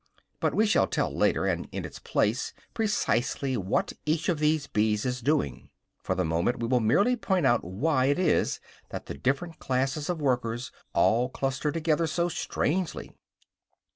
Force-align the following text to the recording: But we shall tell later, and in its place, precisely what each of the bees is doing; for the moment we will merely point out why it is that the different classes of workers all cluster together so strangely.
But 0.39 0.55
we 0.55 0.65
shall 0.65 0.87
tell 0.87 1.15
later, 1.15 1.45
and 1.45 1.67
in 1.71 1.85
its 1.85 1.99
place, 1.99 2.53
precisely 2.73 3.55
what 3.55 3.93
each 4.03 4.29
of 4.29 4.39
the 4.39 4.59
bees 4.73 5.05
is 5.05 5.21
doing; 5.21 5.69
for 6.01 6.15
the 6.15 6.25
moment 6.25 6.57
we 6.59 6.67
will 6.67 6.79
merely 6.79 7.15
point 7.15 7.45
out 7.45 7.63
why 7.63 8.05
it 8.05 8.17
is 8.17 8.59
that 8.89 9.05
the 9.05 9.13
different 9.13 9.59
classes 9.59 10.09
of 10.09 10.19
workers 10.19 10.71
all 10.93 11.29
cluster 11.29 11.71
together 11.71 12.07
so 12.07 12.29
strangely. 12.29 13.13